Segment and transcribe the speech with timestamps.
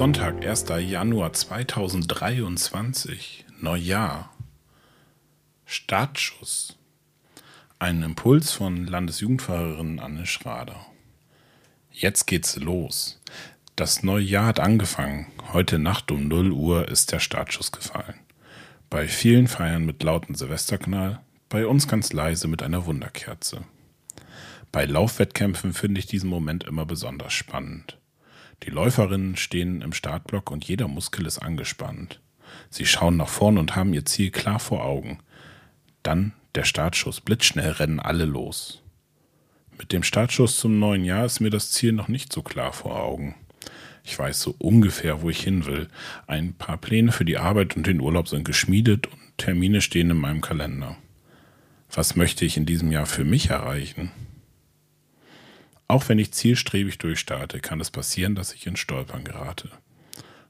[0.00, 0.64] Sonntag, 1.
[0.78, 4.34] Januar 2023, Neujahr.
[5.66, 6.78] Startschuss.
[7.78, 10.86] Ein Impuls von Landesjugendpfarrerin Anne Schrader.
[11.92, 13.20] Jetzt geht's los.
[13.76, 15.26] Das neue Jahr hat angefangen.
[15.52, 18.20] Heute Nacht um 0 Uhr ist der Startschuss gefallen.
[18.88, 21.20] Bei vielen Feiern mit lauten Silvesterknall,
[21.50, 23.64] bei uns ganz leise mit einer Wunderkerze.
[24.72, 27.99] Bei Laufwettkämpfen finde ich diesen Moment immer besonders spannend.
[28.62, 32.20] Die Läuferinnen stehen im Startblock und jeder Muskel ist angespannt.
[32.68, 35.18] Sie schauen nach vorn und haben ihr Ziel klar vor Augen.
[36.02, 37.20] Dann der Startschuss.
[37.20, 38.82] Blitzschnell rennen alle los.
[39.78, 43.00] Mit dem Startschuss zum neuen Jahr ist mir das Ziel noch nicht so klar vor
[43.00, 43.34] Augen.
[44.04, 45.88] Ich weiß so ungefähr, wo ich hin will.
[46.26, 50.18] Ein paar Pläne für die Arbeit und den Urlaub sind geschmiedet und Termine stehen in
[50.18, 50.96] meinem Kalender.
[51.92, 54.10] Was möchte ich in diesem Jahr für mich erreichen?
[55.90, 59.70] Auch wenn ich zielstrebig durchstarte, kann es passieren, dass ich ins Stolpern gerate.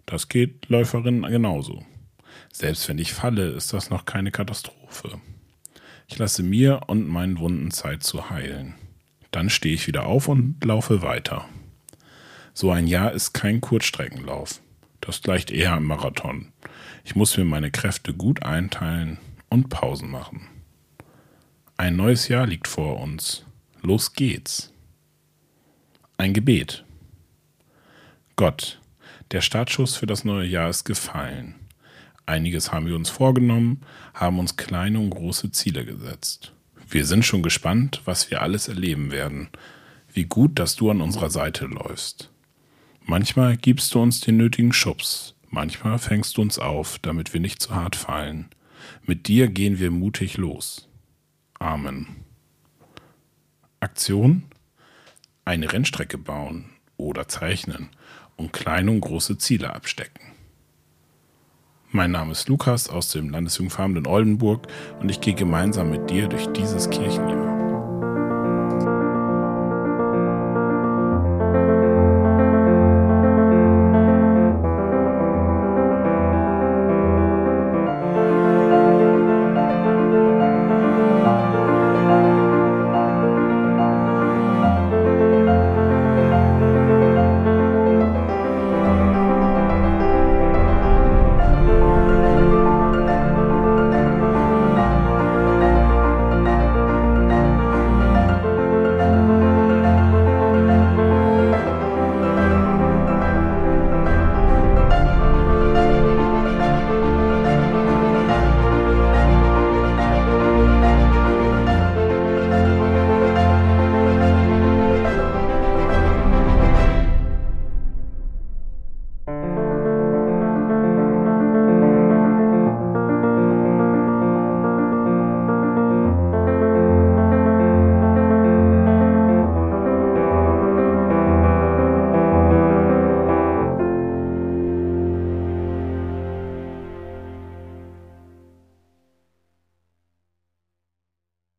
[0.04, 1.82] Das geht Läuferinnen genauso.
[2.52, 5.18] Selbst wenn ich falle, ist das noch keine Katastrophe.
[6.08, 8.74] Ich lasse mir und meinen Wunden Zeit zu heilen.
[9.30, 11.48] Dann stehe ich wieder auf und laufe weiter.
[12.52, 14.60] So ein Jahr ist kein Kurzstreckenlauf.
[15.00, 16.52] Das gleicht eher einem Marathon.
[17.02, 19.16] Ich muss mir meine Kräfte gut einteilen
[19.48, 20.48] und Pausen machen.
[21.78, 23.46] Ein neues Jahr liegt vor uns.
[23.80, 24.70] Los geht's.
[26.20, 26.84] Ein Gebet.
[28.36, 28.78] Gott,
[29.30, 31.54] der Startschuss für das neue Jahr ist gefallen.
[32.26, 33.80] Einiges haben wir uns vorgenommen,
[34.12, 36.52] haben uns kleine und große Ziele gesetzt.
[36.86, 39.48] Wir sind schon gespannt, was wir alles erleben werden.
[40.12, 42.30] Wie gut, dass du an unserer Seite läufst.
[43.06, 47.62] Manchmal gibst du uns den nötigen Schubs, manchmal fängst du uns auf, damit wir nicht
[47.62, 48.50] zu hart fallen.
[49.06, 50.86] Mit dir gehen wir mutig los.
[51.58, 52.08] Amen.
[53.80, 54.49] Aktion
[55.50, 56.66] eine Rennstrecke bauen
[56.96, 57.88] oder zeichnen
[58.36, 60.22] und kleine und große Ziele abstecken.
[61.90, 64.68] Mein Name ist Lukas aus dem Landesjugendfarm in Oldenburg
[65.00, 67.49] und ich gehe gemeinsam mit dir durch dieses Kirchenjahr.